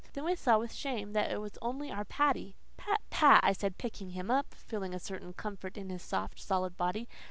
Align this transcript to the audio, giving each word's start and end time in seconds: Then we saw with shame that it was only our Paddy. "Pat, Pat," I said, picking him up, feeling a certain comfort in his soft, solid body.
Then 0.13 0.23
we 0.25 0.35
saw 0.35 0.57
with 0.57 0.73
shame 0.73 1.13
that 1.13 1.29
it 1.29 1.37
was 1.37 1.59
only 1.61 1.91
our 1.91 2.05
Paddy. 2.05 2.55
"Pat, 2.75 3.01
Pat," 3.11 3.39
I 3.43 3.53
said, 3.53 3.77
picking 3.77 4.09
him 4.09 4.31
up, 4.31 4.55
feeling 4.55 4.95
a 4.95 4.99
certain 4.99 5.31
comfort 5.31 5.77
in 5.77 5.91
his 5.91 6.01
soft, 6.01 6.39
solid 6.39 6.75
body. 6.75 7.07